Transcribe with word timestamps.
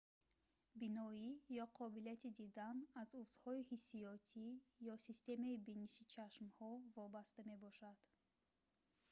биноӣ 0.79 1.27
ё 1.63 1.65
қобилияти 1.79 2.29
дидан 2.39 2.77
аз 3.01 3.09
узвҳои 3.21 3.67
ҳиссиётӣ 3.69 4.45
ё 4.93 4.95
системаи 5.07 5.61
биниши 5.67 6.03
чашмҳо 6.13 6.71
вобаста 6.99 7.39
мебошад 7.51 7.97